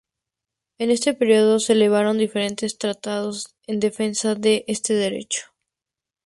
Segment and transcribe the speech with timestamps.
[0.79, 5.53] En este período, se elevaron diferentes tratados en defensa de este derecho.